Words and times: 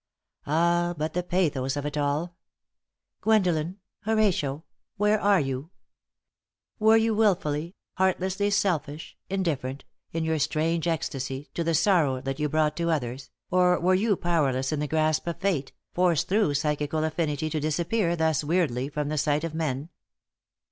Ah, 0.47 0.95
but 0.97 1.13
the 1.13 1.21
pathos 1.21 1.77
of 1.77 1.85
it 1.85 1.95
all! 1.95 2.35
Gwendolen! 3.21 3.77
Horatio! 4.03 4.63
Where 4.97 5.21
are 5.21 5.39
you? 5.39 5.69
Were 6.79 6.97
you 6.97 7.13
wilfully, 7.13 7.75
heartlessly 7.97 8.49
selfish, 8.49 9.15
indifferent, 9.29 9.85
in 10.11 10.23
your 10.23 10.39
strange 10.39 10.87
ecstasy, 10.87 11.51
to 11.53 11.63
the 11.63 11.75
sorrow 11.75 12.19
that 12.19 12.39
you 12.39 12.49
brought 12.49 12.75
to 12.77 12.89
others, 12.89 13.29
or 13.51 13.79
were 13.79 13.93
you 13.93 14.15
powerless 14.15 14.71
in 14.71 14.79
the 14.79 14.87
grasp 14.87 15.27
of 15.27 15.37
fate, 15.39 15.71
forced 15.93 16.27
through 16.27 16.55
psychical 16.55 17.03
affinity 17.03 17.47
to 17.51 17.59
disappear 17.59 18.15
thus 18.15 18.43
weirdly 18.43 18.89
from 18.89 19.09
the 19.09 19.19
sight 19.19 19.43
of 19.43 19.53
men? 19.53 19.89